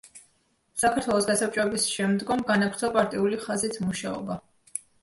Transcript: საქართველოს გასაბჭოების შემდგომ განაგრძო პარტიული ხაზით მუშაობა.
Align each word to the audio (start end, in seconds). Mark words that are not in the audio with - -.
საქართველოს 0.83 1.27
გასაბჭოების 1.27 1.87
შემდგომ 1.99 2.43
განაგრძო 2.51 2.93
პარტიული 2.99 3.43
ხაზით 3.47 3.81
მუშაობა. 3.89 4.45